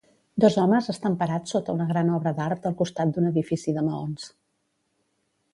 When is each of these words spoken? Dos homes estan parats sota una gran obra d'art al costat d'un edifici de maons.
Dos 0.43 0.55
homes 0.61 0.87
estan 0.93 1.17
parats 1.19 1.53
sota 1.55 1.75
una 1.77 1.87
gran 1.91 2.09
obra 2.15 2.33
d'art 2.41 2.65
al 2.71 2.79
costat 2.81 3.13
d'un 3.19 3.31
edifici 3.33 3.77
de 3.79 3.85
maons. 3.91 4.29